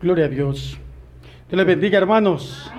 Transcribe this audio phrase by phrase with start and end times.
[0.00, 0.78] Gloria a Dios.
[1.48, 2.70] Dios les bendiga, hermanos.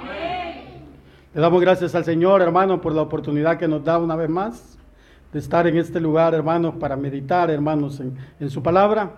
[1.34, 4.80] Le damos gracias al Señor, hermano, por la oportunidad que nos da una vez más
[5.34, 9.16] de estar en este lugar, hermanos, para meditar, hermanos, en, su palabra.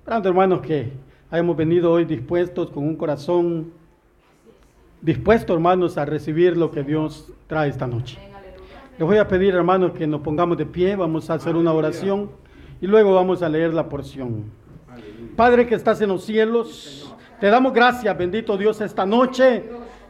[0.00, 0.92] Esperando, hermanos, que
[1.30, 3.72] hayamos venido hoy dispuestos con un corazón
[5.00, 8.18] dispuesto, hermanos, a recibir lo que Dios trae esta noche.
[8.98, 12.30] Les voy a pedir, hermanos, que nos pongamos de pie, vamos a hacer una oración
[12.82, 14.60] y luego vamos a leer la porción.
[15.34, 17.11] Padre que estás en los cielos,
[17.42, 19.64] te damos gracias, bendito Dios, esta noche.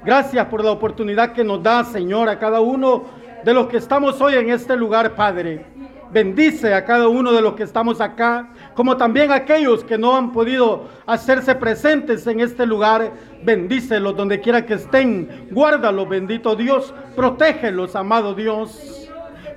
[0.04, 3.04] Gracias por la oportunidad que nos da, Señor, a cada uno
[3.42, 5.64] de los que estamos hoy en este lugar, Padre.
[6.10, 10.14] Bendice a cada uno de los que estamos acá, como también a aquellos que no
[10.14, 13.12] han podido hacerse presentes en este lugar.
[13.42, 15.48] Bendícelos donde quiera que estén.
[15.52, 16.92] Guárdalos, bendito Dios.
[17.16, 19.08] Protégelos, amado Dios.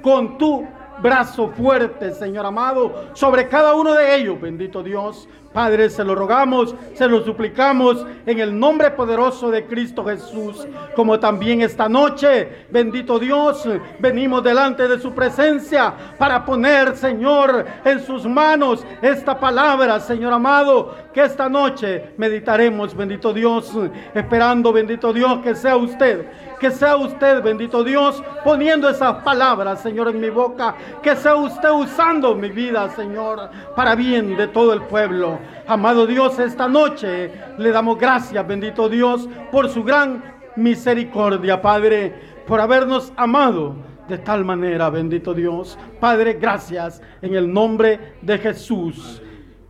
[0.01, 0.65] Con tu
[1.01, 5.27] brazo fuerte, Señor amado, sobre cada uno de ellos, bendito Dios.
[5.55, 10.67] Padre, se lo rogamos, se lo suplicamos en el nombre poderoso de Cristo Jesús.
[10.97, 13.65] Como también esta noche, bendito Dios,
[13.99, 20.93] venimos delante de su presencia para poner, Señor, en sus manos esta palabra, Señor amado,
[21.13, 23.71] que esta noche meditaremos, bendito Dios,
[24.13, 26.25] esperando, bendito Dios, que sea usted,
[26.59, 31.69] que sea usted, bendito Dios, poniendo esas palabras, Señor, en mi boca, que sea usted
[31.69, 35.39] usando mi vida, Señor, para bien de todo el pueblo.
[35.67, 40.23] Amado Dios, esta noche le damos gracias, bendito Dios, por su gran
[40.55, 42.13] misericordia, Padre,
[42.47, 43.75] por habernos amado
[44.07, 45.77] de tal manera, bendito Dios.
[45.99, 49.21] Padre, gracias en el nombre de Jesús.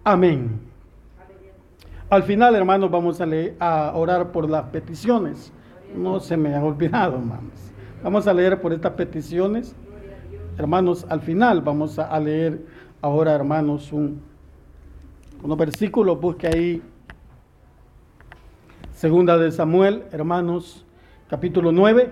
[0.03, 0.59] Amén.
[2.09, 5.51] Al final, hermanos, vamos a, leer, a orar por las peticiones.
[5.95, 7.71] No se me ha olvidado, hermanos.
[8.03, 9.75] Vamos a leer por estas peticiones.
[10.57, 12.65] Hermanos, al final vamos a leer
[13.01, 14.21] ahora, hermanos, un
[15.43, 16.81] unos versículos, busque ahí.
[18.93, 20.85] Segunda de Samuel, hermanos,
[21.29, 22.09] capítulo 9,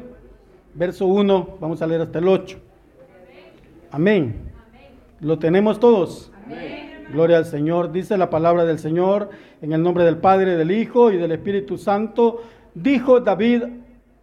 [0.74, 2.58] verso 1, vamos a leer hasta el 8.
[3.92, 4.52] Amén.
[5.20, 6.32] ¿Lo tenemos todos?
[7.12, 7.92] Gloria al Señor.
[7.92, 9.30] Dice la palabra del Señor
[9.62, 12.42] en el nombre del Padre, del Hijo y del Espíritu Santo.
[12.74, 13.64] Dijo David,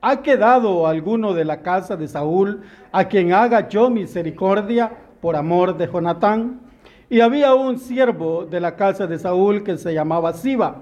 [0.00, 2.62] ¿ha quedado alguno de la casa de Saúl
[2.92, 6.69] a quien haga yo misericordia por amor de Jonatán?
[7.10, 10.76] Y había un siervo de la casa de Saúl que se llamaba Siba,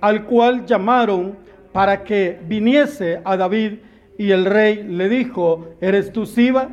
[0.00, 1.36] al cual llamaron
[1.72, 3.80] para que viniese a David.
[4.16, 6.68] Y el rey le dijo, ¿eres tú Siba?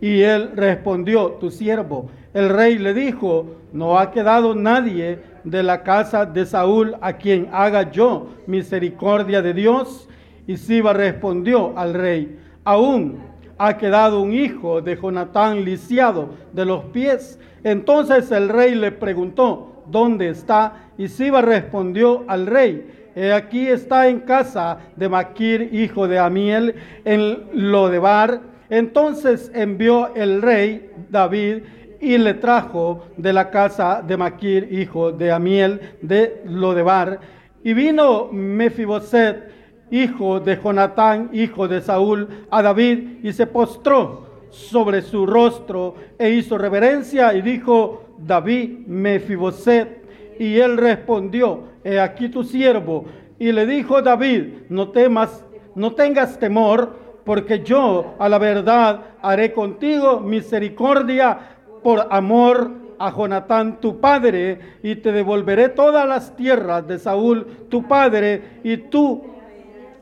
[0.00, 2.10] Y él respondió, tu siervo.
[2.32, 7.50] El rey le dijo, no ha quedado nadie de la casa de Saúl a quien
[7.52, 10.08] haga yo misericordia de Dios.
[10.46, 13.18] Y Siba respondió al rey, aún
[13.58, 19.82] ha quedado un hijo de Jonatán lisiado de los pies entonces el rey le preguntó,
[19.86, 20.90] ¿dónde está?
[20.96, 26.74] Y Siba respondió al rey, aquí está en casa de Maquir, hijo de Amiel,
[27.04, 28.40] en Lodebar.
[28.70, 31.62] Entonces envió el rey David
[32.00, 37.18] y le trajo de la casa de Maquir, hijo de Amiel, de Lodebar.
[37.64, 39.57] Y vino Mefiboset,
[39.90, 46.30] hijo de Jonatán, hijo de Saúl, a David y se postró sobre su rostro e
[46.30, 49.98] hizo reverencia y dijo, David Mefiboset.
[50.38, 53.06] Y él respondió, he aquí tu siervo.
[53.38, 55.44] Y le dijo David, no temas,
[55.74, 61.38] no tengas temor, porque yo a la verdad haré contigo misericordia
[61.82, 67.86] por amor a Jonatán tu padre, y te devolveré todas las tierras de Saúl tu
[67.86, 69.22] padre, y tú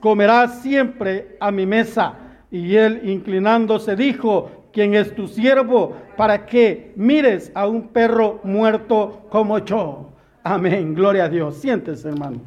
[0.07, 2.15] comerás siempre a mi mesa.
[2.49, 9.27] Y él inclinándose dijo, ¿quién es tu siervo para que mires a un perro muerto
[9.31, 10.13] como yo?
[10.45, 11.57] Amén, gloria a Dios.
[11.57, 12.41] Siéntese, hermano.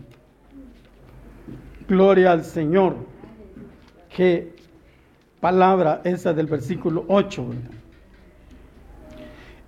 [1.86, 2.96] Gloria al Señor.
[4.08, 4.56] Qué
[5.42, 7.46] palabra esa del versículo 8.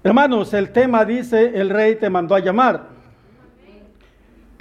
[0.02, 2.91] Hermanos, el tema dice, el rey te mandó a llamar.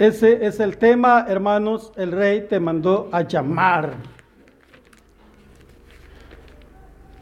[0.01, 3.93] Ese es el tema, hermanos, el rey te mandó a llamar.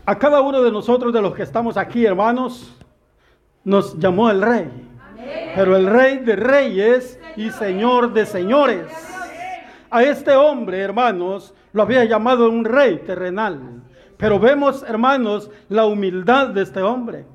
[0.05, 2.73] A cada uno de nosotros, de los que estamos aquí, hermanos,
[3.65, 4.71] nos llamó el rey.
[5.55, 8.87] Pero el rey de reyes y señor de señores.
[9.89, 13.59] A este hombre, hermanos, lo había llamado un rey terrenal.
[14.15, 17.25] Pero vemos, hermanos, la humildad de este hombre.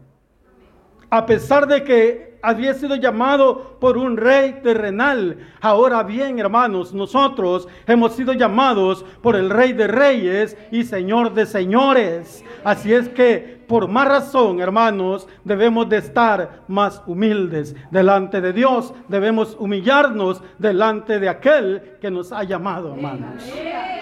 [1.14, 5.38] A pesar de que había sido llamado por un rey terrenal.
[5.60, 11.46] Ahora bien, hermanos, nosotros hemos sido llamados por el rey de reyes y señor de
[11.46, 12.44] señores.
[12.64, 18.92] Así es que por más razón, hermanos, debemos de estar más humildes delante de Dios.
[19.06, 23.48] Debemos humillarnos delante de aquel que nos ha llamado, hermanos.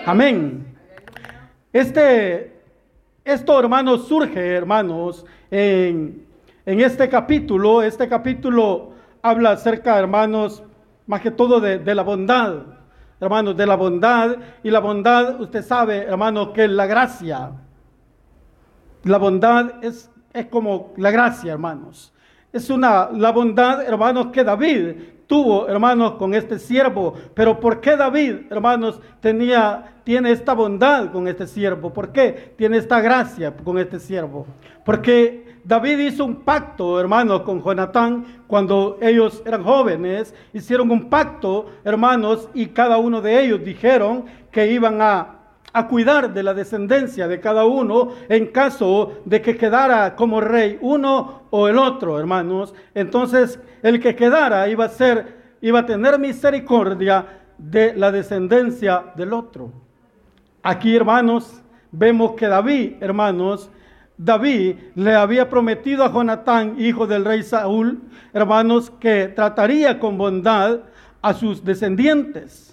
[0.07, 0.65] Amén.
[1.75, 2.55] Este,
[3.23, 6.32] esto, hermanos, surge, hermanos, en
[6.65, 10.63] en este capítulo, este capítulo habla acerca, hermanos,
[11.07, 12.63] más que todo de, la bondad,
[13.21, 14.37] hermanos, de la bondad.
[14.63, 17.51] Y la bondad, usted sabe, hermanos, que es la gracia.
[19.05, 22.13] La bondad es, es como la gracia, hermanos.
[22.53, 24.95] Es una, la bondad, hermanos, que David
[25.27, 27.15] tuvo, hermanos, con este siervo.
[27.35, 31.93] Pero ¿por qué David, hermanos, tenía, tiene esta bondad con este siervo?
[31.93, 34.47] ¿Por qué tiene esta gracia con este siervo?
[34.85, 40.35] Porque David hizo un pacto, hermanos, con Jonatán cuando ellos eran jóvenes.
[40.53, 45.37] Hicieron un pacto, hermanos, y cada uno de ellos dijeron que iban a,
[45.73, 50.79] a cuidar de la descendencia de cada uno en caso de que quedara como rey
[50.81, 52.75] uno o el otro, hermanos.
[52.95, 57.27] Entonces, el que quedara iba a ser, iba a tener misericordia
[57.57, 59.73] de la descendencia del otro.
[60.65, 61.63] Aquí, hermanos,
[61.93, 63.71] vemos que David, hermanos,
[64.19, 68.01] David le había prometido a Jonatán, hijo del rey Saúl,
[68.33, 70.81] hermanos, que trataría con bondad
[71.21, 72.73] a sus descendientes.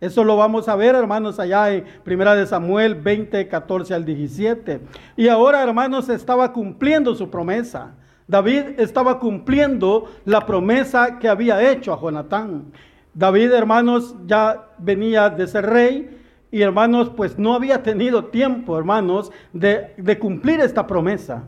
[0.00, 4.80] Eso lo vamos a ver, hermanos, allá en Primera de Samuel 20, 14 al 17.
[5.16, 7.94] Y ahora, hermanos, estaba cumpliendo su promesa.
[8.28, 12.66] David estaba cumpliendo la promesa que había hecho a Jonatán.
[13.12, 16.18] David, hermanos, ya venía de ser rey
[16.50, 21.44] y hermanos, pues no había tenido tiempo, hermanos, de, cumplir esta promesa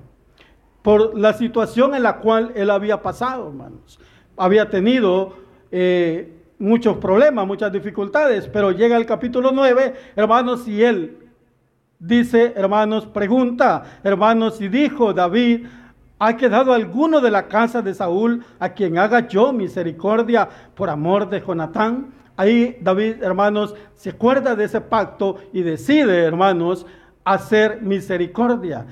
[0.82, 3.98] por la situación en la cual él había pasado, hermanos.
[4.36, 5.34] Había tenido
[5.70, 11.18] eh, muchos problemas, muchas dificultades, pero llega el capítulo 9, hermanos, y él
[11.98, 15.66] dice, hermanos, pregunta, hermanos, y dijo David,
[16.18, 21.28] ¿ha quedado alguno de la casa de Saúl a quien haga yo misericordia por amor
[21.30, 22.19] de Jonatán?
[22.40, 26.86] Ahí David, hermanos, se acuerda de ese pacto y decide, hermanos,
[27.22, 28.86] hacer misericordia.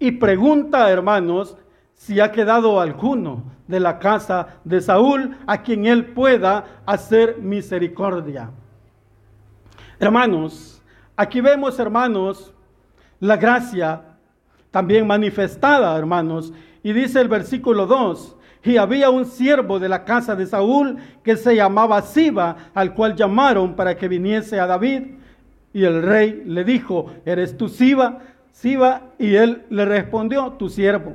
[0.00, 1.56] Y pregunta, hermanos,
[1.94, 8.50] si ha quedado alguno de la casa de Saúl a quien él pueda hacer misericordia.
[10.00, 10.82] Hermanos,
[11.14, 12.52] aquí vemos, hermanos,
[13.20, 14.02] la gracia
[14.72, 16.52] también manifestada, hermanos.
[16.82, 21.36] Y dice el versículo 2, y había un siervo de la casa de Saúl que
[21.36, 25.02] se llamaba Siba, al cual llamaron para que viniese a David.
[25.72, 28.20] Y el rey le dijo, ¿eres tú Siba?
[28.52, 31.14] Siba, y él le respondió, tu siervo.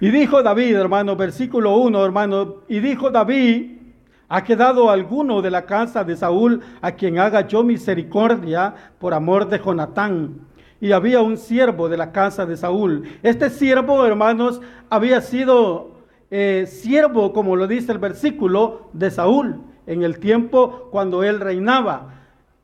[0.00, 3.78] Y dijo David, hermano, versículo 1, hermano, y dijo David,
[4.28, 9.48] ¿ha quedado alguno de la casa de Saúl a quien haga yo misericordia por amor
[9.48, 10.40] de Jonatán?
[10.80, 13.04] Y había un siervo de la casa de Saúl.
[13.22, 14.60] Este siervo, hermanos,
[14.90, 15.92] había sido
[16.30, 22.14] eh, siervo, como lo dice el versículo, de Saúl en el tiempo cuando él reinaba.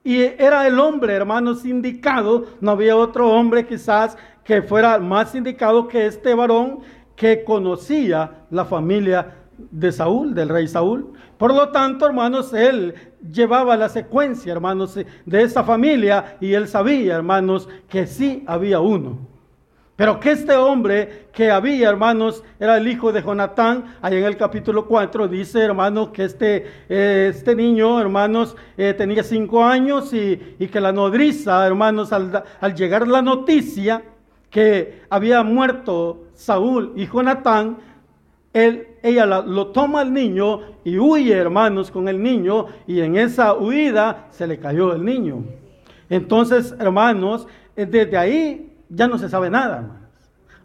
[0.03, 2.47] Y era el hombre, hermanos, indicado.
[2.61, 6.81] No había otro hombre quizás que fuera más indicado que este varón
[7.15, 9.35] que conocía la familia
[9.71, 11.13] de Saúl, del rey Saúl.
[11.39, 12.95] Por lo tanto, hermanos, él
[13.33, 19.31] llevaba la secuencia, hermanos, de esa familia y él sabía, hermanos, que sí había uno.
[20.01, 23.97] Pero que este hombre que había, hermanos, era el hijo de Jonatán.
[24.01, 29.63] Ahí en el capítulo 4 dice, hermanos, que este, este niño, hermanos, eh, tenía cinco
[29.63, 30.39] años y,
[30.69, 34.03] que la nodriza, hermanos, al, al llegar la noticia
[34.49, 37.77] que había muerto Saúl y Jonatán,
[38.55, 43.55] él, ella lo toma al niño y huye, hermanos, con el niño, y en esa
[43.55, 45.45] huida se le cayó el niño.
[46.09, 50.09] Entonces, hermanos, eh, desde ahí ya no se sabe nada, hermanos.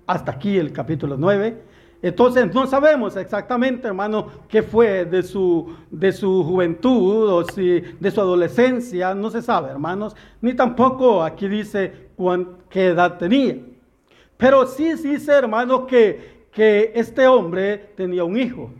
[0.07, 1.61] Hasta aquí el capítulo 9.
[2.01, 8.11] Entonces no sabemos exactamente, hermano, qué fue de su, de su juventud o si de
[8.11, 12.09] su adolescencia, no se sabe, hermanos, ni tampoco aquí dice
[12.69, 13.57] qué edad tenía.
[14.37, 18.71] Pero sí dice, hermano, que que este hombre tenía un hijo.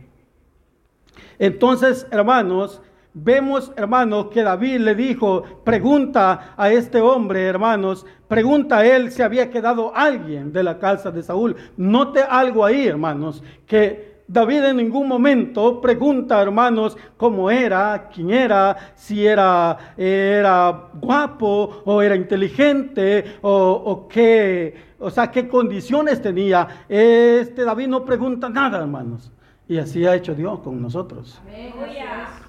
[1.38, 2.80] Entonces, hermanos,
[3.12, 9.20] vemos, hermanos, que David le dijo, pregunta a este hombre, hermanos, pregunta a él si
[9.20, 11.54] había quedado alguien de la casa de Saúl.
[11.76, 18.76] Note algo ahí, hermanos, que David en ningún momento pregunta, hermanos, cómo era, quién era,
[18.96, 26.84] si era, era guapo o era inteligente o, o qué, o sea, qué condiciones tenía.
[26.88, 29.30] Este David no pregunta nada, hermanos.
[29.68, 31.40] Y así ha hecho Dios con nosotros.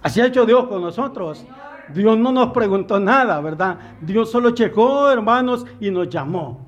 [0.01, 1.46] Así ha hecho Dios con nosotros.
[1.93, 3.77] Dios no nos preguntó nada, ¿verdad?
[4.01, 6.67] Dios solo checó, hermanos, y nos llamó.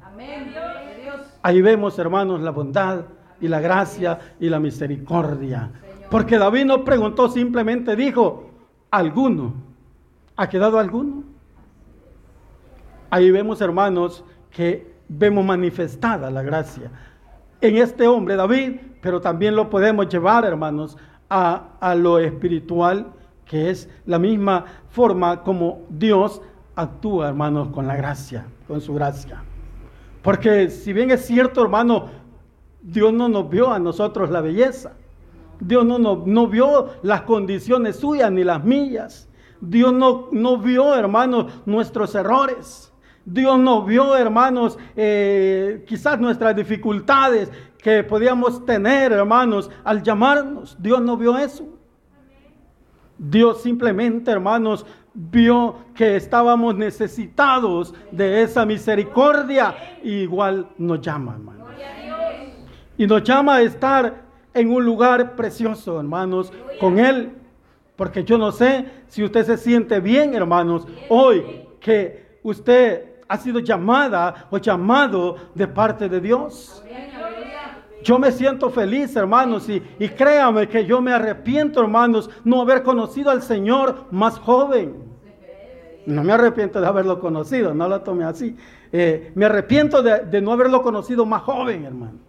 [1.42, 3.06] Ahí vemos, hermanos, la bondad
[3.41, 5.72] y la gracia y la misericordia.
[6.10, 8.50] Porque David no preguntó, simplemente dijo,
[8.91, 9.53] alguno.
[10.36, 11.24] ¿Ha quedado alguno?
[13.10, 16.91] Ahí vemos, hermanos, que vemos manifestada la gracia
[17.62, 20.98] en este hombre, David, pero también lo podemos llevar, hermanos,
[21.29, 23.08] a, a lo espiritual,
[23.46, 26.41] que es la misma forma como Dios
[26.75, 29.43] actúa, hermanos, con la gracia, con su gracia.
[30.22, 32.08] Porque si bien es cierto, hermano,
[32.82, 34.94] Dios no nos vio a nosotros la belleza.
[35.60, 39.28] Dios no, no, vio las condiciones suyas ni las mías.
[39.60, 42.94] Dios no, no vio, hermanos, nuestros errores.
[43.26, 50.78] Dios no vio, hermanos, eh, quizás nuestras dificultades que podíamos tener, hermanos, al llamarnos.
[50.80, 51.66] Dios no vio eso.
[53.18, 59.76] Dios simplemente, hermanos, vio que estábamos necesitados de esa misericordia.
[60.04, 61.59] igual nos llama, hermanos.
[63.00, 66.51] Y nos llama a estar en un lugar precioso, hermanos,
[66.82, 67.32] con Él.
[67.96, 73.60] Porque yo no sé si usted se siente bien, hermanos, hoy que usted ha sido
[73.60, 76.84] llamada o llamado de parte de Dios.
[78.03, 82.84] Yo me siento feliz, hermanos, y, y, créame que yo me arrepiento, hermanos, no haber
[82.84, 84.96] conocido al Señor más joven.
[86.06, 88.58] No me arrepiento de haberlo conocido, no lo tome así.
[88.91, 92.29] Eh, me arrepiento de, de no haberlo conocido más joven, hermano.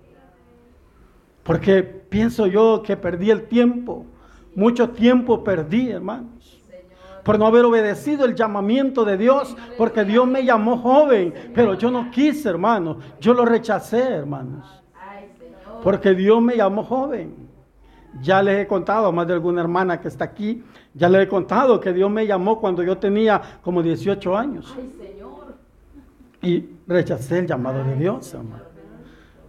[1.51, 4.07] Porque pienso yo que perdí el tiempo.
[4.55, 6.63] Mucho tiempo perdí, hermanos.
[7.25, 9.57] Por no haber obedecido el llamamiento de Dios.
[9.77, 11.35] Porque Dios me llamó joven.
[11.53, 12.99] Pero yo no quise, hermanos.
[13.19, 14.65] Yo lo rechacé, hermanos.
[15.83, 17.35] Porque Dios me llamó joven.
[18.23, 20.63] Ya les he contado a más de alguna hermana que está aquí.
[20.95, 24.73] Ya les he contado que Dios me llamó cuando yo tenía como 18 años.
[26.43, 28.71] Y rechacé el llamado de Dios, hermano.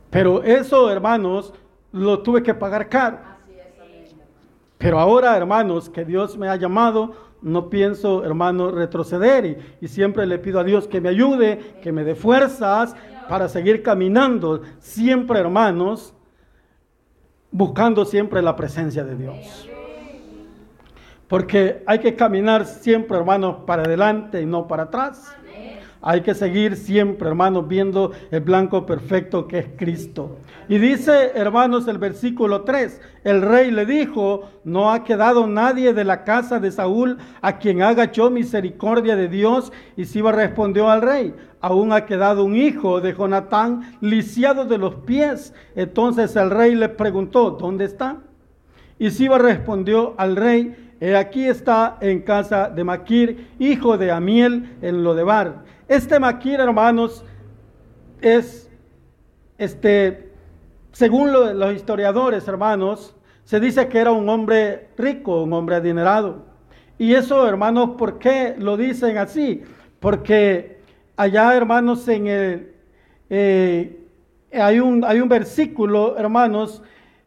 [0.10, 1.53] Pero eso, hermanos,
[1.91, 3.19] lo tuve que pagar caro.
[4.77, 10.39] Pero ahora, hermanos, que Dios me ha llamado, no pienso, hermano, retroceder y, siempre le
[10.39, 12.95] pido a Dios que me ayude, que me dé fuerzas
[13.29, 16.15] para seguir caminando, siempre, hermanos,
[17.51, 19.69] buscando siempre la presencia de Dios.
[21.27, 25.36] Porque hay que caminar siempre, hermanos, para adelante y no para atrás.
[26.03, 30.38] Hay que seguir siempre, hermanos, viendo el blanco perfecto que es Cristo.
[30.67, 36.03] Y dice, hermanos, el versículo 3, el rey le dijo, no ha quedado nadie de
[36.03, 39.72] la casa de Saúl a quien haga yo misericordia de Dios.
[39.96, 44.96] Y Siba respondió al rey, aún ha quedado un hijo de Jonatán lisiado de los
[44.96, 45.53] pies.
[45.75, 48.17] Entonces el rey le preguntó, ¿dónde está?
[48.98, 54.77] Y Siba respondió al rey, He aquí está en casa de Maquir, hijo de Amiel,
[54.84, 55.63] en Lodebar.
[55.91, 57.21] Este Maquir, hermanos,
[58.21, 58.71] es,
[59.57, 60.31] este,
[60.93, 66.45] según los historiadores, hermanos, se dice que era un hombre rico, un hombre adinerado.
[66.98, 69.63] Y eso, hermanos, ¿por qué lo dicen así?
[70.00, 70.79] Porque
[71.17, 72.74] allá, hermanos, en el,
[73.29, 74.00] eh,
[74.53, 76.81] hay, un, hay un versículo, hermanos,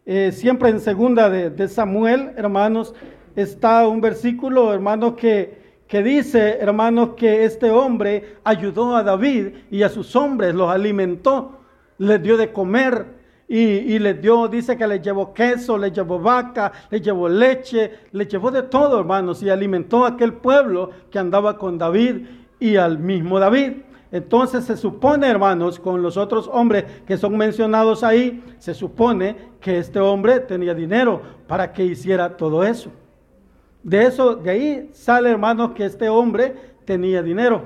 [0.07, 2.95] eh, siempre en segunda de, de Samuel, hermanos,
[3.37, 5.64] está un versículo, hermano, que,
[5.95, 11.61] que dice, hermanos, que este hombre ayudó a David y a sus hombres, los alimentó,
[11.99, 13.07] les dio de comer.
[13.47, 18.27] Y, les dio, dice que les llevó queso, les llevó vaca, les llevó leche, les
[18.27, 22.27] llevó de todo, hermanos, y alimentó a aquel pueblo que andaba con David
[22.59, 23.75] y al mismo David.
[24.11, 29.79] Entonces se supone, hermanos, con los otros hombres que son mencionados ahí, se supone que
[29.79, 32.91] este hombre tenía dinero para que hiciera todo eso.
[33.85, 37.63] De eso, de ahí sale, hermanos, que este hombre tenía dinero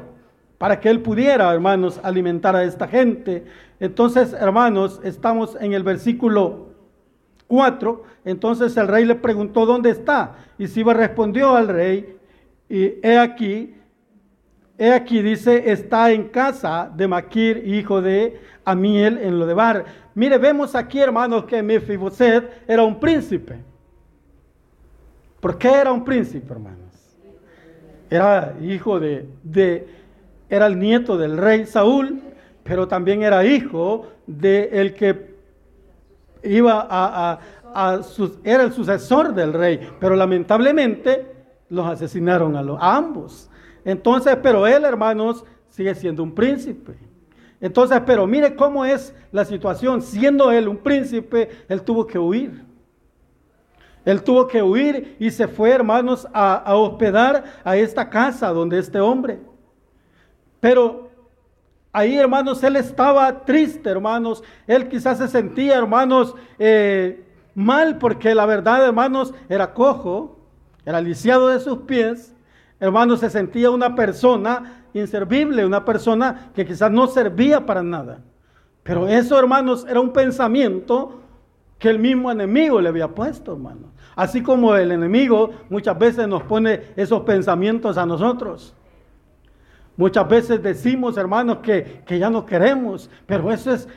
[0.59, 3.45] para que él pudiera, hermanos, alimentar a esta gente.
[3.79, 6.71] Entonces, hermanos, estamos en el versículo
[7.47, 8.03] 4.
[8.25, 10.35] Entonces el rey le preguntó, ¿dónde está?
[10.59, 12.17] Y Siba respondió al rey,
[12.69, 13.75] y he aquí,
[14.77, 19.85] he aquí, dice, está en casa de Maquir, hijo de Amiel, en lo de Bar.
[20.15, 23.68] Mire, vemos aquí, hermanos, que Mefiboset era un príncipe.
[25.41, 26.79] ¿Por qué era un príncipe, hermanos?
[28.11, 29.29] Era hijo de,
[30.49, 32.21] era el nieto del rey Saúl,
[32.65, 35.37] pero también era hijo de el que
[36.43, 37.39] iba a,
[38.43, 41.27] era el sucesor del rey, pero lamentablemente
[41.69, 43.51] los asesinaron a, los, a ambos.
[43.85, 46.95] Entonces, pero él, hermanos, sigue siendo un príncipe.
[47.61, 50.03] Entonces, pero mire cómo es la situación.
[50.03, 52.68] Siendo él un príncipe, él tuvo que huir.
[54.05, 59.01] Él tuvo que huir y se fue, hermanos, a, hospedar a esta casa donde este
[59.01, 59.41] hombre.
[60.61, 61.11] Pero
[61.93, 64.43] ahí, hermanos, él estaba triste, hermanos.
[64.67, 67.25] Él quizás se sentía, hermanos, eh,
[67.55, 70.39] mal porque la verdad, hermanos, era cojo,
[70.85, 72.35] era lisiado de sus pies.
[72.81, 78.21] Hermanos, se sentía una persona inservible, una persona que quizás no servía para nada.
[78.83, 81.21] Pero eso, hermanos, era un pensamiento
[81.79, 83.91] que el mismo enemigo le había puesto, hermanos.
[84.17, 88.75] Así como el enemigo muchas veces nos pone esos pensamientos a nosotros.
[89.97, 93.89] Muchas veces decimos, hermanos, que, ya no queremos, pero eso es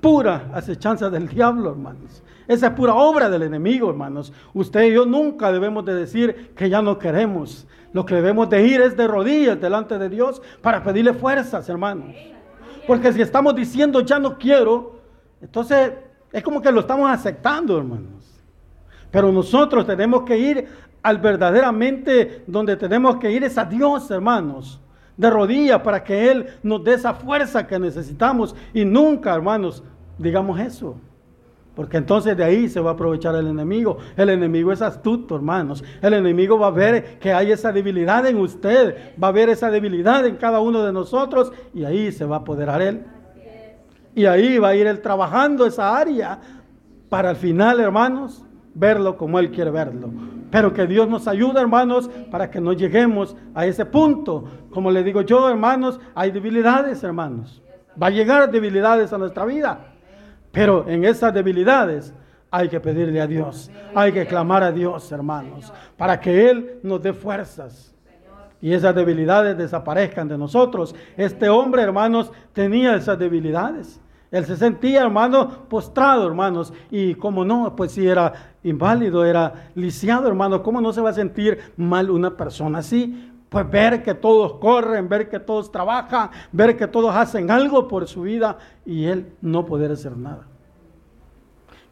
[0.00, 2.22] pura acechanza del diablo, hermanos.
[2.48, 4.32] Esa es pura obra del enemigo, hermanos.
[4.52, 7.66] Usted y yo nunca debemos de decir que ya no queremos.
[7.92, 12.14] Lo que debemos de ir es de rodillas delante de Dios para pedirle fuerzas, hermanos.
[12.86, 14.96] Porque si estamos diciendo ya no quiero,
[15.40, 15.92] entonces
[16.32, 18.42] es como que lo estamos aceptando, hermanos.
[19.10, 20.66] Pero nosotros tenemos que ir
[21.02, 24.80] al verdaderamente donde tenemos que ir es a Dios, hermanos.
[25.16, 28.56] De rodillas para que Él nos dé esa fuerza que necesitamos.
[28.72, 29.84] Y nunca, hermanos,
[30.18, 30.96] digamos eso.
[31.74, 33.98] Porque entonces de ahí se va a aprovechar el enemigo.
[34.16, 35.84] El enemigo es astuto, hermanos.
[36.00, 39.14] El enemigo va a ver que hay esa debilidad en usted.
[39.22, 41.52] Va a ver esa debilidad en cada uno de nosotros.
[41.74, 43.04] Y ahí se va a apoderar Él.
[44.14, 46.38] Y ahí va a ir Él trabajando esa área.
[47.08, 50.10] Para el final, hermanos, verlo como Él quiere verlo.
[50.50, 54.44] Pero que Dios nos ayude, hermanos, para que no lleguemos a ese punto.
[54.70, 57.62] Como le digo yo, hermanos, hay debilidades, hermanos.
[58.00, 59.92] Va a llegar debilidades a nuestra vida.
[60.52, 62.12] Pero en esas debilidades
[62.50, 63.70] hay que pedirle a Dios.
[63.94, 67.94] Hay que clamar a Dios, hermanos, para que Él nos dé fuerzas.
[68.60, 70.94] Y esas debilidades desaparezcan de nosotros.
[71.16, 74.01] Este hombre, hermanos, tenía esas debilidades.
[74.32, 76.72] Él se sentía, hermano, postrado, hermanos.
[76.90, 78.32] Y como no, pues si era
[78.64, 83.30] inválido, era lisiado, hermano, ¿cómo no se va a sentir mal una persona así?
[83.50, 88.08] Pues ver que todos corren, ver que todos trabajan, ver que todos hacen algo por
[88.08, 90.46] su vida y él no poder hacer nada.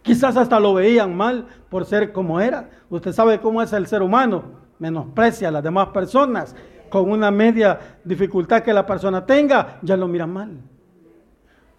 [0.01, 2.71] Quizás hasta lo veían mal por ser como era.
[2.89, 4.45] Usted sabe cómo es el ser humano,
[4.79, 6.57] menosprecia a las demás personas.
[6.89, 10.63] Con una media dificultad que la persona tenga, ya lo mira mal.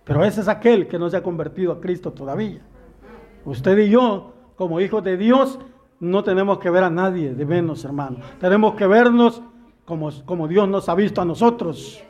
[0.04, 2.62] Pero ese es aquel que no se ha convertido a Cristo todavía.
[3.46, 5.60] Usted y yo, como hijos de Dios,
[6.00, 8.18] no tenemos que ver a nadie de menos, hermano.
[8.40, 9.42] Tenemos que vernos
[9.86, 12.04] como, como Dios nos ha visto a nosotros.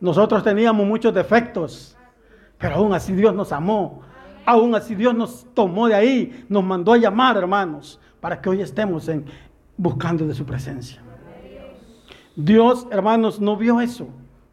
[0.00, 1.96] Nosotros teníamos muchos defectos,
[2.58, 4.02] pero aún así Dios nos amó.
[4.44, 8.62] Aún así Dios nos tomó de ahí, nos mandó a llamar, hermanos, para que hoy
[8.62, 9.26] estemos en,
[9.76, 11.02] buscando de su presencia.
[12.34, 14.08] Dios, hermanos, no vio eso.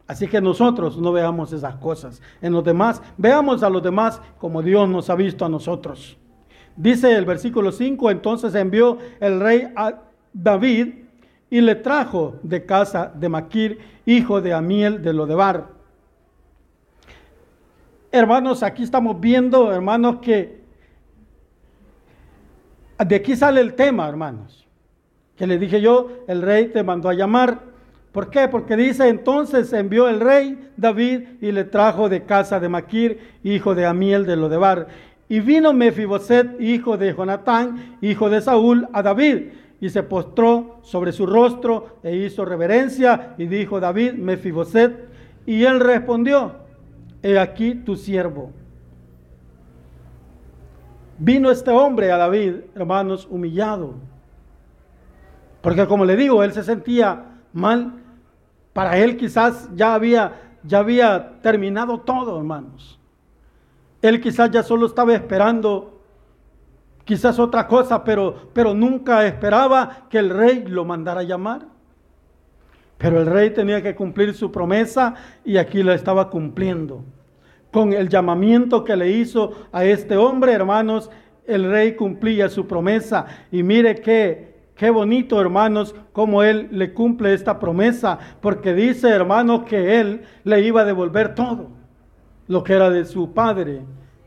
[0.08, 4.62] Así que nosotros no veamos esas cosas en los demás, veamos a los demás como
[4.62, 6.18] Dios nos ha visto a nosotros.
[6.76, 10.02] Dice el versículo 5, entonces envió el rey a
[10.34, 11.06] David
[11.50, 15.70] y le trajo de casa de Maquir, hijo de Amiel de Lodebar.
[18.12, 20.64] Hermanos, aquí estamos viendo, hermanos, que
[22.98, 24.68] de aquí sale el tema, hermanos.
[25.36, 27.75] Que le dije yo, el rey te mandó a llamar.
[28.16, 28.48] ¿Por qué?
[28.48, 33.76] Porque dice entonces envió el rey David y le trajo de casa de Maquir, hijo
[33.76, 34.88] de Amiel de Lodebar.
[35.28, 39.50] Y vino Mefiboset, hijo de Jonatán, hijo de Saúl, a David.
[39.82, 43.34] Y se postró sobre su rostro e hizo reverencia.
[43.38, 44.96] Y dijo David, Mefiboset.
[45.46, 46.54] Y él respondió,
[47.22, 48.54] he aquí tu siervo.
[51.20, 53.96] Vino este hombre a David, hermanos, humillado.
[55.60, 58.05] Porque como le digo, él se sentía mal
[58.76, 63.00] para él quizás ya había, ya había terminado todo, hermanos.
[64.02, 66.02] Él quizás ya solo estaba esperando
[67.06, 71.68] quizás otra cosa, pero, pero nunca esperaba que el rey lo mandara a llamar.
[72.98, 77.06] Pero el rey tenía que cumplir su promesa y aquí lo estaba cumpliendo.
[77.72, 81.10] Con el llamamiento que le hizo a este hombre, hermanos,
[81.48, 83.26] el rey cumplía su promesa.
[83.54, 89.64] Y mire que Qué bonito, hermanos, cómo Él le cumple esta promesa, porque dice, hermanos,
[89.64, 91.70] que Él le iba a devolver todo
[92.48, 93.82] lo que era de su padre,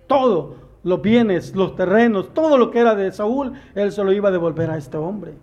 [0.06, 4.30] todo, los bienes, los terrenos, todo lo que era de Saúl, Él se lo iba
[4.30, 5.34] a devolver a este hombre.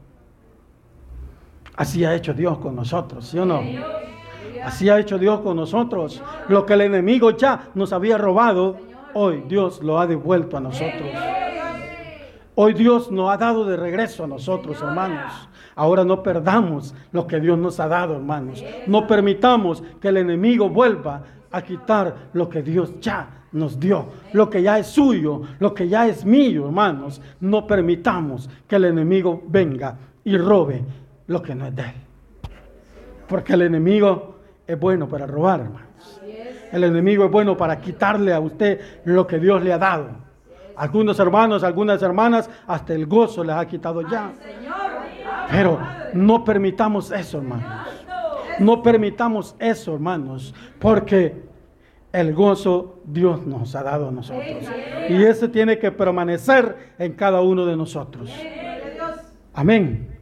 [1.75, 3.61] Así ha hecho Dios con nosotros, ¿sí o no?
[4.63, 6.23] Así ha hecho Dios con nosotros.
[6.47, 8.77] Lo que el enemigo ya nos había robado,
[9.13, 11.11] hoy Dios lo ha devuelto a nosotros.
[12.57, 15.49] Hoy Dios nos ha dado de regreso a nosotros, hermanos.
[15.75, 18.63] Ahora no perdamos lo que Dios nos ha dado, hermanos.
[18.87, 24.49] No permitamos que el enemigo vuelva a quitar lo que Dios ya nos dio, lo
[24.49, 27.21] que ya es suyo, lo que ya es mío, hermanos.
[27.41, 30.81] No permitamos que el enemigo venga y robe
[31.27, 31.95] lo que no es de él.
[33.27, 36.21] Porque el enemigo es bueno para robar, hermanos.
[36.71, 40.24] El enemigo es bueno para quitarle a usted lo que Dios le ha dado.
[40.77, 44.33] Algunos hermanos, algunas hermanas, hasta el gozo les ha quitado ya.
[45.51, 45.79] Pero
[46.13, 47.65] no permitamos eso, hermanos.
[48.59, 51.43] No permitamos eso, hermanos, porque
[52.11, 54.63] el gozo Dios nos ha dado a nosotros.
[55.09, 58.31] Y ese tiene que permanecer en cada uno de nosotros.
[59.53, 60.15] Amén.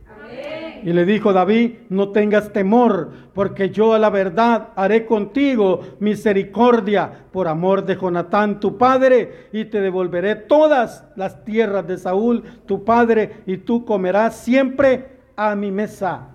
[0.84, 7.26] Y le dijo David, no tengas temor, porque yo a la verdad haré contigo misericordia
[7.32, 12.84] por amor de Jonatán, tu padre, y te devolveré todas las tierras de Saúl, tu
[12.84, 16.30] padre, y tú comerás siempre a mi mesa.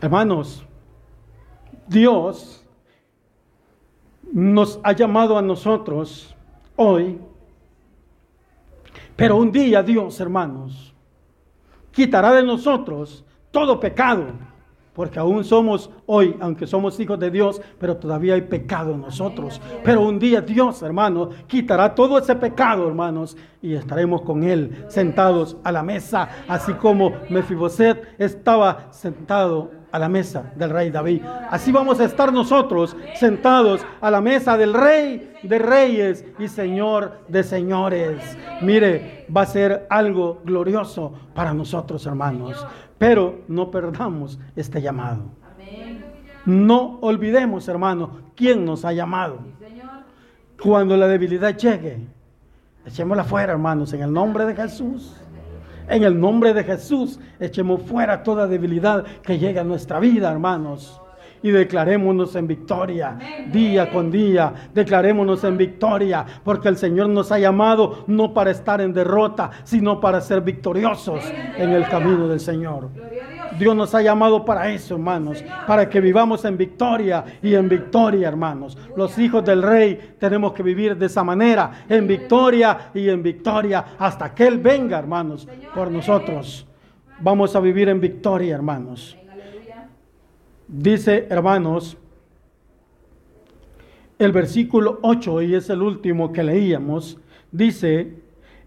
[0.00, 0.64] Hermanos,
[1.86, 2.64] Dios
[4.32, 6.34] nos ha llamado a nosotros
[6.76, 7.18] hoy,
[9.14, 10.94] pero un día Dios, hermanos,
[11.92, 14.26] quitará de nosotros todo pecado,
[14.96, 19.60] porque aún somos hoy, aunque somos hijos de Dios, pero todavía hay pecado en nosotros.
[19.84, 25.58] Pero un día Dios, hermanos, quitará todo ese pecado, hermanos, y estaremos con Él sentados
[25.64, 31.22] a la mesa, así como Mefiboset estaba sentado a la mesa del rey David.
[31.50, 37.20] Así vamos a estar nosotros sentados a la mesa del rey de reyes y señor
[37.28, 38.36] de señores.
[38.62, 42.66] Mire, va a ser algo glorioso para nosotros, hermanos.
[42.98, 45.24] Pero no perdamos este llamado.
[46.44, 49.40] No olvidemos, hermanos, quién nos ha llamado.
[50.62, 52.06] Cuando la debilidad llegue,
[52.86, 55.20] echémosla fuera, hermanos, en el nombre de Jesús.
[55.88, 61.00] En el nombre de Jesús, echemos fuera toda debilidad que llega a nuestra vida, hermanos.
[61.46, 63.16] Y declarémonos en victoria,
[63.52, 68.80] día con día, declarémonos en victoria, porque el Señor nos ha llamado no para estar
[68.80, 71.22] en derrota, sino para ser victoriosos
[71.56, 72.88] en el camino del Señor.
[73.56, 78.26] Dios nos ha llamado para eso, hermanos, para que vivamos en victoria y en victoria,
[78.26, 78.76] hermanos.
[78.96, 83.84] Los hijos del rey tenemos que vivir de esa manera, en victoria y en victoria,
[84.00, 86.66] hasta que Él venga, hermanos, por nosotros.
[87.20, 89.16] Vamos a vivir en victoria, hermanos.
[90.68, 91.96] Dice, hermanos,
[94.18, 97.18] el versículo 8, y es el último que leíamos,
[97.52, 98.14] dice,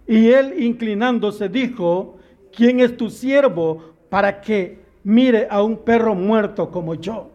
[0.07, 2.17] y él inclinándose dijo,
[2.51, 7.31] ¿quién es tu siervo para que mire a un perro muerto como yo.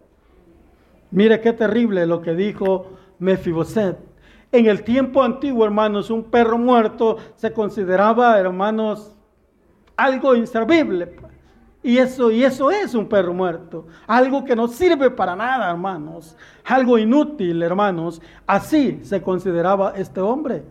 [1.11, 3.97] Mire qué terrible lo que dijo Mefiboset.
[4.51, 9.13] En el tiempo antiguo, hermanos, un perro muerto se consideraba, hermanos,
[9.97, 11.15] algo inservible.
[11.85, 13.85] Y eso, y eso es un perro muerto.
[14.07, 16.35] Algo que no sirve para nada, hermanos.
[16.65, 18.23] Algo inútil, hermanos.
[18.47, 20.63] Así se consideraba este hombre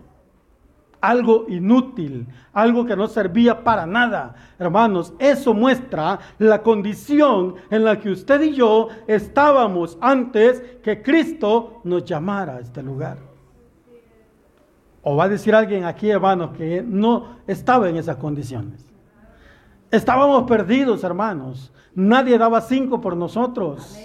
[1.00, 4.34] algo inútil, algo que no servía para nada.
[4.58, 11.82] Hermanos, eso muestra la condición en la que usted y yo estábamos antes que Cristo
[11.84, 13.18] nos llamara a este lugar.
[15.02, 18.93] O va a decir alguien aquí, hermanos, que no estaba en esas condiciones.
[19.94, 21.72] Estábamos perdidos, hermanos.
[21.94, 23.96] Nadie daba cinco por nosotros.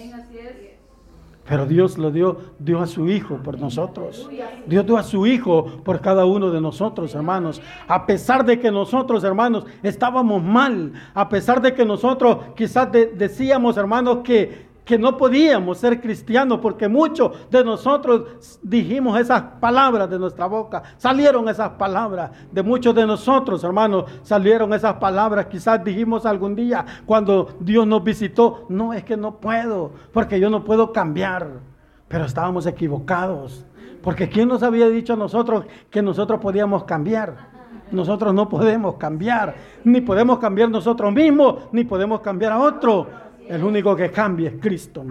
[1.47, 4.29] Pero Dios lo dio, dio a su Hijo por nosotros.
[4.67, 7.59] Dios dio a su Hijo por cada uno de nosotros, hermanos.
[7.87, 10.93] A pesar de que nosotros, hermanos, estábamos mal.
[11.15, 16.87] A pesar de que nosotros quizás decíamos, hermanos, que que no podíamos ser cristianos porque
[16.87, 23.05] muchos de nosotros dijimos esas palabras de nuestra boca, salieron esas palabras de muchos de
[23.05, 29.03] nosotros, hermanos, salieron esas palabras, quizás dijimos algún día cuando Dios nos visitó, no es
[29.03, 31.59] que no puedo, porque yo no puedo cambiar,
[32.07, 33.67] pero estábamos equivocados,
[34.01, 37.59] porque ¿quién nos había dicho a nosotros que nosotros podíamos cambiar?
[37.91, 43.28] Nosotros no podemos cambiar, ni podemos cambiar nosotros mismos, ni podemos cambiar a otro.
[43.49, 45.03] El único que cambia es Cristo.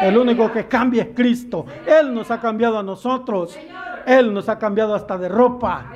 [0.00, 1.66] El único que cambia es Cristo.
[1.86, 3.58] Él nos ha cambiado a nosotros.
[4.06, 5.92] Él nos ha cambiado hasta de ropa.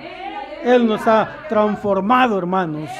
[0.62, 2.90] Él nos ha transformado, hermanos.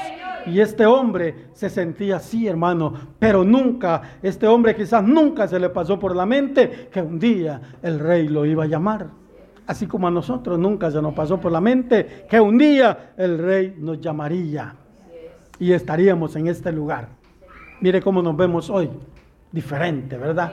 [0.47, 5.69] Y este hombre se sentía así, hermano, pero nunca, este hombre quizás nunca se le
[5.69, 9.07] pasó por la mente que un día el rey lo iba a llamar.
[9.67, 13.39] Así como a nosotros nunca se nos pasó por la mente que un día el
[13.39, 14.75] rey nos llamaría
[15.61, 17.22] y estaríamos en este lugar.
[17.83, 18.89] Mire cómo nos vemos hoy,
[19.51, 20.53] diferente, ¿verdad?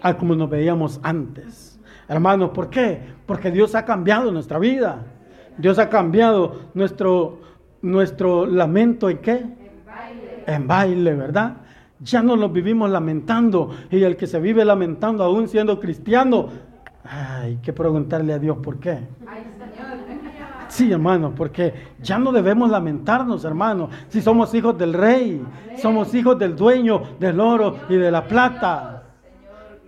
[0.00, 1.80] A como nos veíamos antes.
[2.06, 3.00] Hermanos, ¿por qué?
[3.26, 5.04] Porque Dios ha cambiado nuestra vida.
[5.58, 7.40] Dios ha cambiado nuestro,
[7.82, 9.32] nuestro lamento en qué?
[9.32, 10.44] En baile.
[10.46, 11.56] En baile, ¿verdad?
[11.98, 13.74] Ya no nos vivimos lamentando.
[13.90, 16.50] Y el que se vive lamentando aún siendo cristiano,
[17.02, 19.00] hay que preguntarle a Dios por qué.
[20.74, 25.40] Sí, hermano, porque ya no debemos lamentarnos, hermano, si somos hijos del rey,
[25.80, 29.04] somos hijos del dueño del oro y de la plata.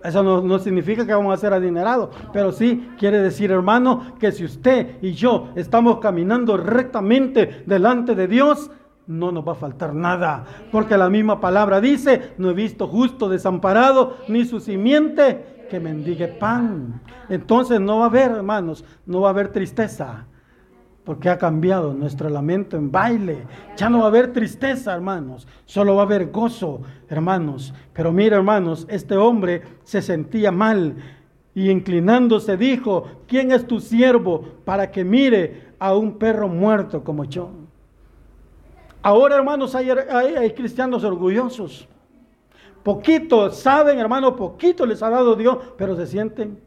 [0.01, 4.45] Eso no, significa que vamos a ser adinerados, pero sí quiere decir, hermano, que si
[4.45, 8.71] usted y yo estamos caminando rectamente delante de Dios,
[9.07, 13.27] no nos va a faltar nada, porque la misma palabra dice, no he visto justo
[13.27, 17.01] desamparado, ni su simiente que mendigue pan.
[17.27, 20.27] Entonces no va a haber, hermanos, no va a haber tristeza,
[21.07, 23.47] porque ha cambiado nuestro lamento en baile.
[23.77, 27.73] Ya no va a haber tristeza, hermanos, solo va a haber gozo, hermanos.
[27.93, 30.97] Pero mira, hermanos, este hombre se sentía mal
[31.55, 37.23] y inclinándose dijo, ¿quién es tu siervo para que mire a un perro muerto como
[37.23, 37.51] yo?
[39.01, 41.87] Ahora, hermanos, hay, cristianos orgullosos.
[42.83, 46.59] Poquito saben, hermano, poquito les ha dado Dios, pero se sienten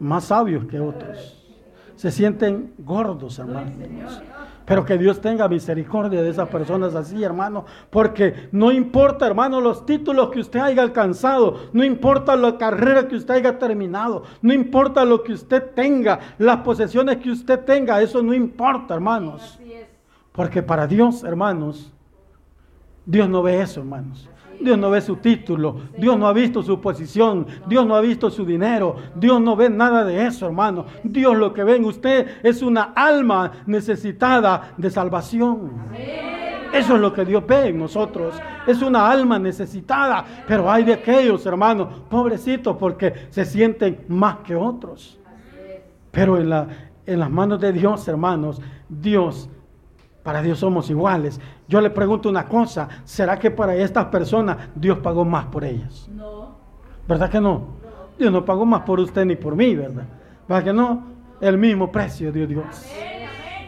[0.00, 1.39] más sabios que otros
[2.00, 4.22] se sienten gordos, hermanos.
[4.64, 7.66] Pero que Dios tenga misericordia de esas personas así, hermano.
[7.90, 11.68] Porque no importa, hermano, los títulos que usted haya alcanzado.
[11.74, 14.22] No importa la carrera que usted haya terminado.
[14.40, 16.20] No importa lo que usted tenga.
[16.38, 18.00] Las posesiones que usted tenga.
[18.00, 19.60] Eso no importa, hermanos.
[20.32, 21.92] Porque para Dios, hermanos,
[23.04, 24.26] Dios no ve eso, hermanos.
[24.60, 28.30] Dios no ve su título, Dios no ha visto su posición, Dios no ha visto
[28.30, 30.86] su dinero, Dios no ve nada de eso, hermano.
[31.02, 35.70] Dios lo que ve en usted es una alma necesitada de salvación.
[36.72, 38.34] Eso es lo que Dios ve en nosotros.
[38.66, 40.24] Es una alma necesitada.
[40.46, 45.18] Pero hay de aquellos, hermanos, pobrecitos, porque se sienten más que otros.
[46.10, 46.68] Pero en, la,
[47.06, 49.48] en las manos de Dios, hermanos, Dios
[50.30, 51.40] para Dios somos iguales.
[51.66, 56.08] Yo le pregunto una cosa, ¿será que para estas personas Dios pagó más por ellas?
[56.14, 56.54] No.
[57.08, 57.66] ¿Verdad que no?
[58.16, 60.04] Dios no pagó más por usted ni por mí, ¿verdad?
[60.48, 61.02] ¿Verdad que no?
[61.40, 62.64] El mismo precio dio Dios.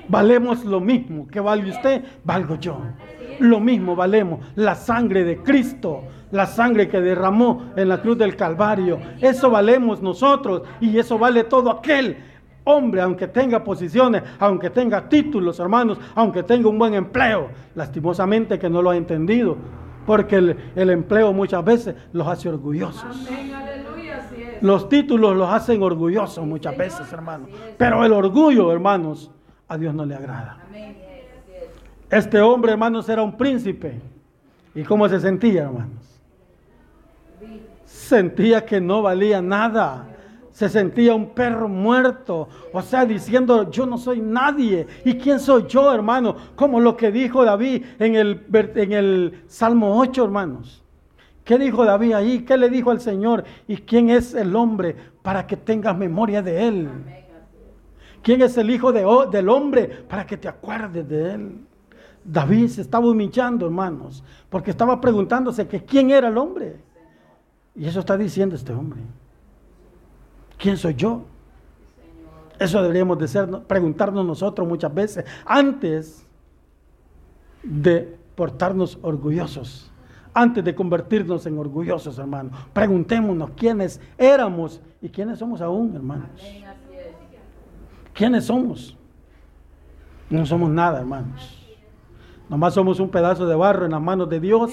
[0.06, 2.78] Valemos lo mismo que vale usted, valgo yo.
[3.40, 4.38] Lo mismo valemos.
[4.54, 9.00] La sangre de Cristo, la sangre que derramó en la cruz del Calvario.
[9.20, 12.18] Eso valemos nosotros y eso vale todo aquel
[12.64, 18.68] hombre, aunque tenga posiciones, aunque tenga títulos, hermanos, aunque tenga un buen empleo, lastimosamente que
[18.68, 19.56] no lo ha entendido,
[20.06, 23.28] porque el, empleo muchas veces los hace orgullosos.
[24.60, 27.50] Los títulos los hacen orgullosos muchas veces, hermanos.
[27.76, 29.30] Pero el orgullo, hermanos,
[29.68, 30.58] a Dios no le agrada.
[32.10, 34.00] Este hombre, hermanos, era un príncipe.
[34.74, 36.20] ¿Y cómo se sentía, hermanos?
[37.84, 40.11] Sentía que no valía nada
[40.52, 44.86] se sentía un perro muerto, o sea, diciendo, yo no soy nadie.
[45.04, 46.36] ¿Y quién soy yo, hermano?
[46.54, 50.82] Como lo que dijo David en el, en el Salmo 8, hermanos.
[51.42, 52.38] ¿Qué dijo David ahí?
[52.44, 53.44] ¿Qué le dijo al Señor?
[53.66, 56.88] ¿Y quién es el hombre para que tengas memoria de él?
[58.22, 61.66] ¿Quién es el hijo de, del hombre para que te acuerdes de él?
[62.24, 66.76] David se estaba humillando, hermanos, porque estaba preguntándose que quién era el hombre.
[67.74, 69.00] Y eso está diciendo este hombre.
[70.62, 71.22] ¿Quién soy yo?
[72.56, 76.24] Eso deberíamos de ser, preguntarnos nosotros muchas veces antes
[77.64, 79.90] de portarnos orgullosos,
[80.32, 82.52] antes de convertirnos en orgullosos, hermanos.
[82.72, 86.28] Preguntémonos quiénes éramos y quiénes somos aún, hermanos.
[88.14, 88.96] ¿Quiénes somos?
[90.30, 91.58] No somos nada, hermanos.
[92.48, 94.70] Nomás somos un pedazo de barro en las manos de Dios.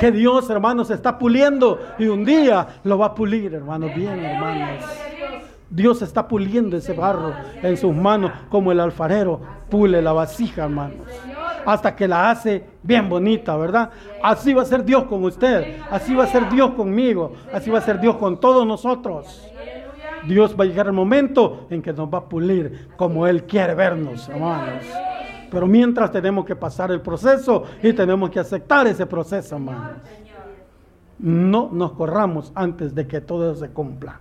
[0.00, 4.82] Que Dios, hermanos, está puliendo y un día lo va a pulir, hermanos, bien, hermanos.
[5.68, 11.06] Dios está puliendo ese barro en sus manos como el alfarero pule la vasija, hermanos.
[11.66, 13.90] Hasta que la hace bien bonita, ¿verdad?
[14.22, 15.76] Así va a ser Dios con usted.
[15.90, 17.34] Así va a ser Dios conmigo.
[17.52, 19.46] Así va a ser Dios con todos nosotros.
[20.26, 23.74] Dios va a llegar el momento en que nos va a pulir como Él quiere
[23.74, 24.84] vernos, hermanos.
[25.50, 29.98] Pero mientras tenemos que pasar el proceso y tenemos que aceptar ese proceso, hermanos.
[31.18, 34.20] No nos corramos antes de que todo se cumpla.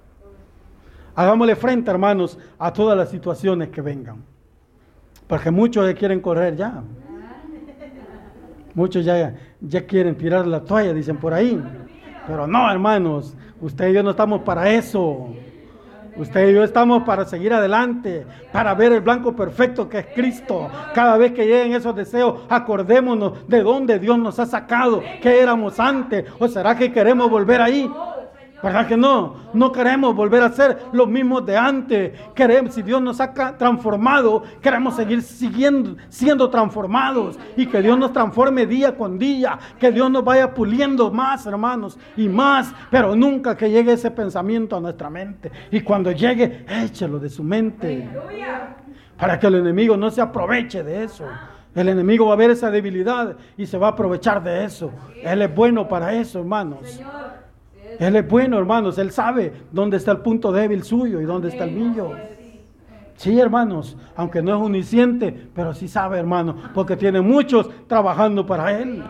[1.16, 4.24] Hagámosle frente, hermanos, a todas las situaciones que vengan.
[5.28, 6.82] Porque muchos ya quieren correr ya.
[8.74, 11.62] Muchos ya, ya quieren tirar la toalla, dicen por ahí.
[12.26, 15.34] Pero no, hermanos, usted y yo no estamos para eso.
[16.16, 20.70] Usted y yo estamos para seguir adelante, para ver el blanco perfecto que es Cristo.
[20.94, 25.80] Cada vez que lleguen esos deseos, acordémonos de dónde Dios nos ha sacado, qué éramos
[25.80, 27.90] antes, o será que queremos volver ahí.
[28.62, 29.36] ¿Verdad que no?
[29.54, 32.20] No queremos volver a ser los mismos de antes.
[32.36, 38.12] Queremos, si Dios nos ha transformado, queremos seguir siguiendo, siendo transformados y que Dios nos
[38.12, 43.56] transforme día con día, que Dios nos vaya puliendo más, hermanos, y más, pero nunca
[43.56, 45.52] que llegue ese pensamiento a nuestra mente.
[45.72, 48.10] Y cuando llegue, échelo de su mente.
[49.18, 51.26] Para que el enemigo no se aproveche de eso.
[51.76, 54.92] El enemigo va a ver esa debilidad y se va a aprovechar de eso.
[55.24, 57.00] Él es bueno para eso, hermanos.
[58.00, 58.98] Él es bueno, hermanos.
[58.98, 62.12] Él sabe dónde está el punto débil suyo y dónde está el mío.
[63.16, 68.80] Sí, hermanos, aunque no es unisciente, pero sí sabe, hermano, porque tiene muchos trabajando para
[68.80, 69.04] Él.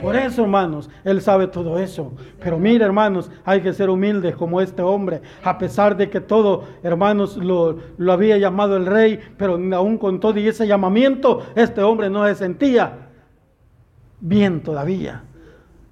[0.00, 2.12] Por eso, hermanos, Él sabe todo eso.
[2.38, 5.20] Pero mire, hermanos, hay que ser humildes como este hombre.
[5.42, 10.20] A pesar de que todo, hermanos, lo, lo había llamado el rey, pero aún con
[10.20, 13.10] todo y ese llamamiento, este hombre no se sentía
[14.20, 15.24] bien todavía.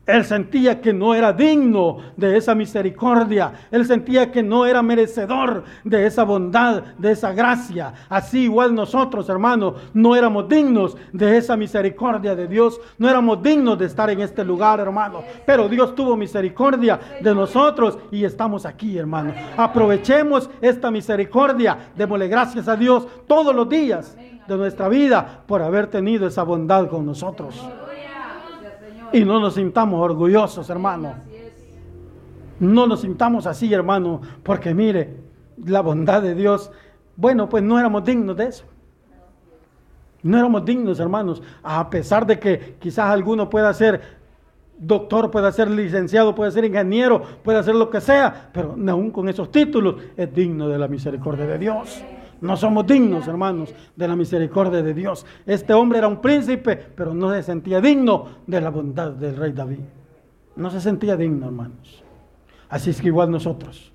[0.08, 3.52] Él sentía que no era digno de esa misericordia.
[3.70, 7.92] Él sentía que no era merecedor de esa bondad, de esa gracia.
[8.08, 12.80] Así igual nosotros, hermanos, no éramos dignos de esa misericordia de Dios.
[12.96, 15.22] No éramos dignos de estar en este lugar, hermano.
[15.44, 19.34] Pero Dios tuvo misericordia de nosotros y estamos aquí, hermano.
[19.58, 21.90] Aprovechemos esta misericordia.
[21.94, 24.16] Démosle gracias a Dios todos los días
[24.48, 27.62] de nuestra vida por haber tenido esa bondad con nosotros.
[29.12, 31.14] Y no nos sintamos orgullosos, hermano.
[32.60, 35.16] No nos sintamos así, hermano, porque mire,
[35.64, 36.70] la bondad de Dios,
[37.16, 38.64] bueno, pues no éramos dignos de eso.
[40.22, 44.18] No éramos dignos, hermanos, a pesar de que quizás alguno pueda ser
[44.78, 49.28] doctor, pueda ser licenciado, puede ser ingeniero, puede hacer lo que sea, pero aún con
[49.28, 52.02] esos títulos es digno de la misericordia de Dios.
[52.40, 55.26] No somos dignos, hermanos, de la misericordia de Dios.
[55.46, 59.52] Este hombre era un príncipe, pero no se sentía digno de la bondad del rey
[59.52, 59.80] David.
[60.56, 62.02] No se sentía digno, hermanos.
[62.68, 63.92] Así es que igual nosotros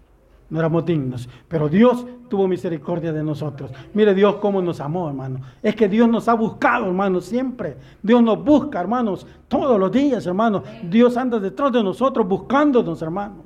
[0.50, 3.72] no éramos dignos, pero Dios tuvo misericordia de nosotros.
[3.94, 5.42] Mire Dios cómo nos amó, hermano.
[5.64, 7.78] Es que Dios nos ha buscado, hermanos, siempre.
[8.04, 10.62] Dios nos busca, hermanos, todos los días, hermanos.
[10.84, 13.46] Dios anda detrás de nosotros buscándonos, hermanos.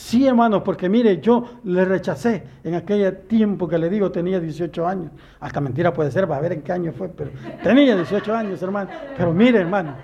[0.00, 4.86] Sí, hermanos, porque mire, yo le rechacé en aquel tiempo que le digo tenía 18
[4.88, 5.12] años.
[5.38, 7.30] Hasta mentira puede ser, va a ver en qué año fue, pero
[7.62, 8.88] tenía 18 años, hermano.
[9.14, 9.94] Pero mire, hermano,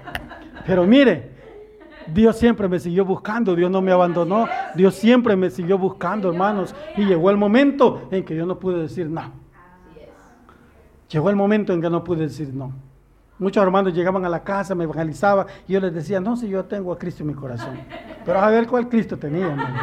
[0.66, 1.30] pero mire,
[2.12, 6.74] Dios siempre me siguió buscando, Dios no me abandonó, Dios siempre me siguió buscando, hermanos.
[6.98, 9.32] Y llegó el momento en que yo no pude decir no.
[11.08, 12.70] Llegó el momento en que no pude decir no.
[13.38, 16.64] Muchos hermanos llegaban a la casa, me evangelizaban y yo les decía, no, si yo
[16.64, 17.78] tengo a Cristo en mi corazón.
[18.24, 19.76] Pero a ver cuál Cristo tenía, hermano.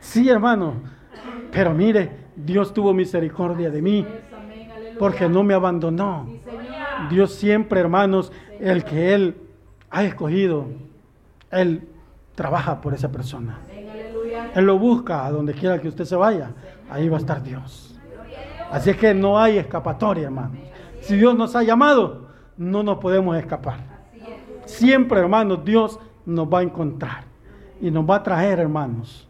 [0.00, 0.74] Sí, hermano.
[1.50, 4.06] Pero mire, Dios tuvo misericordia de mí
[4.98, 6.28] porque no me abandonó.
[7.10, 9.36] Dios siempre, hermanos, el que Él
[9.90, 10.66] ha escogido,
[11.50, 11.88] Él
[12.34, 13.58] trabaja por esa persona.
[14.54, 16.50] Él lo busca a donde quiera que usted se vaya.
[16.90, 17.98] Ahí va a estar Dios.
[18.70, 20.54] Así es que no hay escapatoria, hermano.
[21.00, 22.25] Si Dios nos ha llamado,
[22.56, 23.78] no nos podemos escapar.
[24.64, 27.24] Siempre, hermanos, Dios nos va a encontrar
[27.80, 29.28] y nos va a traer, hermanos,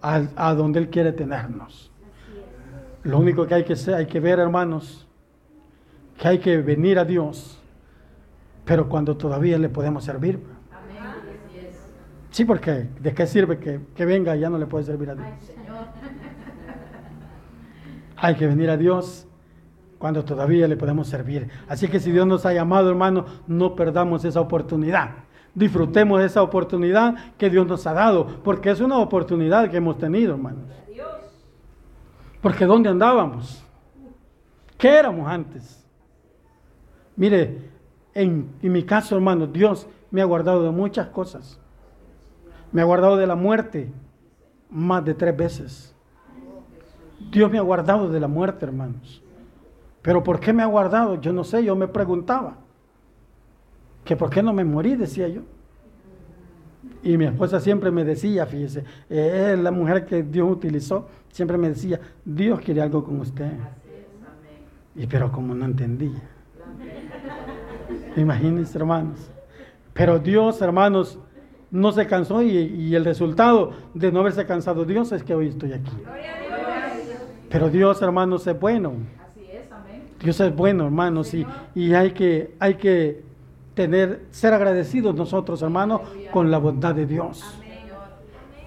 [0.00, 1.90] a, donde Él quiere tenernos.
[3.02, 5.06] Lo único que hay que, hay que ver, hermanos,
[6.18, 7.60] que hay que venir a Dios,
[8.64, 10.40] pero cuando todavía le podemos servir.
[12.30, 15.14] Sí, porque ¿de qué sirve que, que venga y ya no le puede servir a
[15.14, 15.26] Dios?
[18.16, 19.27] Hay que venir a Dios
[19.98, 21.48] cuando todavía le podemos servir.
[21.68, 25.10] Así que si Dios nos ha llamado, hermano, no perdamos esa oportunidad.
[25.54, 29.98] Disfrutemos de esa oportunidad que Dios nos ha dado, porque es una oportunidad que hemos
[29.98, 30.64] tenido, hermanos.
[32.40, 33.64] Porque ¿dónde andábamos?
[34.76, 35.84] ¿Qué éramos antes?
[37.16, 37.70] Mire,
[38.14, 41.58] en, en mi caso, hermano, Dios me ha guardado de muchas cosas.
[42.70, 43.90] Me ha guardado de la muerte
[44.70, 45.94] más de tres veces.
[47.32, 49.22] Dios me ha guardado de la muerte, hermanos.
[50.02, 51.20] Pero ¿por qué me ha guardado?
[51.20, 52.56] Yo no sé, yo me preguntaba.
[54.04, 55.42] Que por qué no me morí, decía yo.
[57.02, 61.56] Y mi esposa siempre me decía, fíjese, eh, es la mujer que Dios utilizó, siempre
[61.56, 63.52] me decía, Dios quiere algo con usted.
[64.96, 66.22] Y pero como no entendía.
[68.16, 69.30] Imagínense, hermanos.
[69.94, 71.18] Pero Dios, hermanos,
[71.70, 75.48] no se cansó y, y, el resultado de no haberse cansado Dios es que hoy
[75.48, 75.92] estoy aquí.
[77.50, 78.94] Pero Dios, hermanos, es bueno.
[80.20, 83.22] Dios es bueno, hermanos, y, y hay, que, hay que
[83.74, 86.00] tener, ser agradecidos nosotros, hermanos,
[86.32, 87.44] con la bondad de Dios.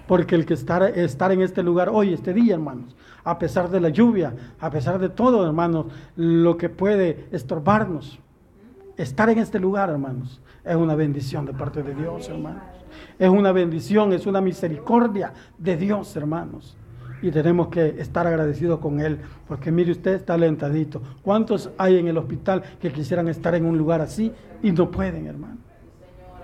[0.08, 3.80] Porque el que estar, estar en este lugar hoy, este día, hermanos, a pesar de
[3.82, 8.20] la lluvia, a pesar de todo, hermanos, lo que puede estorbarnos,
[8.98, 12.64] estar en este lugar, hermanos, es una bendición de parte de Dios, hermanos.
[13.18, 16.78] Es una bendición, es una misericordia de Dios, hermanos.
[17.22, 21.02] Y tenemos que estar agradecidos con Él, porque mire usted, está alentadito.
[21.22, 24.32] ¿Cuántos hay en el hospital que quisieran estar en un lugar así
[24.64, 25.58] y no pueden, hermano?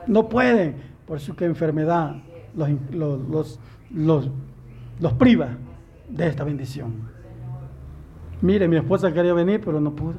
[0.06, 0.76] No pueden,
[1.08, 2.18] por su que enfermedad
[2.56, 3.60] los, los,
[3.92, 4.30] los,
[5.00, 5.50] los priva
[6.10, 6.94] de esta bendición.
[8.42, 10.16] Mire, mi esposa quería venir, pero no pudo.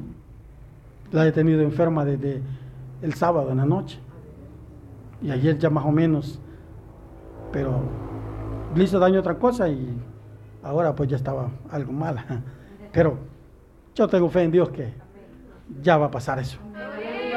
[1.11, 2.41] La he tenido enferma desde
[3.01, 3.99] el sábado en la noche.
[5.21, 6.39] Y ayer ya más o menos.
[7.51, 7.81] Pero
[8.75, 9.97] le hizo daño a otra cosa y
[10.63, 12.25] ahora pues ya estaba algo mala.
[12.91, 13.17] Pero
[13.95, 14.93] yo tengo fe en Dios que
[15.81, 16.57] ya va a pasar eso.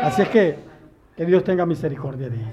[0.03, 0.73] Así es que
[1.17, 2.53] que Dios tenga misericordia de ella.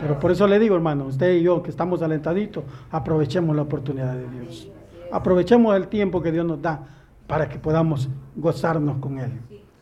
[0.00, 4.14] Pero por eso le digo, hermano, usted y yo que estamos alentaditos, aprovechemos la oportunidad
[4.14, 4.68] de Dios.
[5.10, 6.80] Aprovechemos el tiempo que Dios nos da
[7.26, 9.32] para que podamos gozarnos con Él.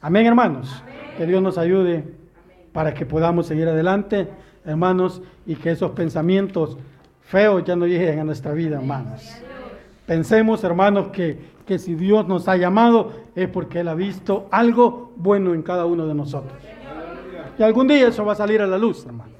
[0.01, 0.83] Amén, hermanos.
[1.17, 2.05] Que Dios nos ayude
[2.73, 4.29] para que podamos seguir adelante,
[4.65, 6.79] hermanos, y que esos pensamientos
[7.23, 9.43] feos ya no lleguen a nuestra vida, hermanos.
[10.07, 15.13] Pensemos, hermanos, que, que si Dios nos ha llamado es porque Él ha visto algo
[15.17, 16.55] bueno en cada uno de nosotros.
[17.59, 19.33] Y algún día eso va a salir a la luz, hermano.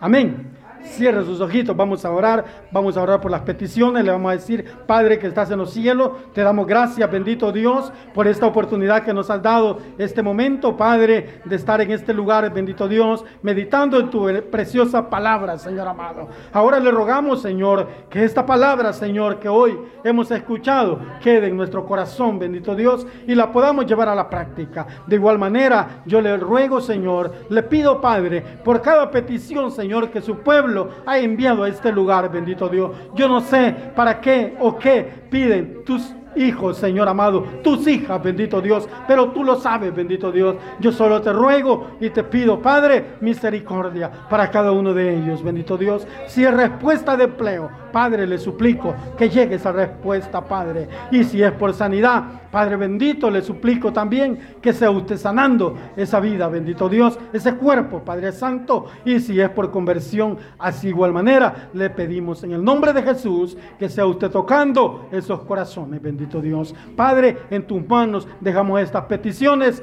[0.00, 0.57] Amén.
[0.90, 4.34] Cierre sus ojitos, vamos a orar, vamos a orar por las peticiones, le vamos a
[4.34, 9.04] decir, Padre que estás en los cielos, te damos gracias, bendito Dios, por esta oportunidad
[9.04, 13.98] que nos has dado, este momento, Padre, de estar en este lugar, bendito Dios, meditando
[14.00, 16.28] en tu preciosa palabra, Señor amado.
[16.52, 21.84] Ahora le rogamos, Señor, que esta palabra, Señor, que hoy hemos escuchado, quede en nuestro
[21.86, 24.86] corazón, bendito Dios, y la podamos llevar a la práctica.
[25.06, 30.20] De igual manera, yo le ruego, Señor, le pido, Padre, por cada petición, Señor, que
[30.20, 32.92] su pueblo ha enviado a este lugar, bendito Dios.
[33.14, 38.60] Yo no sé para qué o qué piden tus hijos, Señor amado, tus hijas, bendito
[38.60, 40.56] Dios, pero tú lo sabes, bendito Dios.
[40.80, 45.76] Yo solo te ruego y te pido, Padre, misericordia para cada uno de ellos, bendito
[45.76, 46.06] Dios.
[46.26, 50.88] Si es respuesta de empleo, Padre, le suplico que llegue esa respuesta, Padre.
[51.10, 56.20] Y si es por sanidad, Padre bendito, le suplico también que sea usted sanando esa
[56.20, 58.86] vida, bendito Dios, ese cuerpo, Padre Santo.
[59.04, 63.56] Y si es por conversión, así igual manera, le pedimos en el nombre de Jesús
[63.78, 66.74] que sea usted tocando esos corazones, bendito Dios.
[66.96, 69.82] Padre, en tus manos dejamos estas peticiones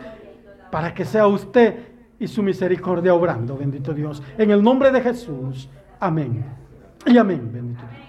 [0.71, 4.21] para que sea usted y su misericordia obrando, bendito Dios.
[4.37, 5.69] En el nombre de Jesús.
[5.99, 6.64] Amén.
[7.05, 8.04] Y amén, bendito Dios.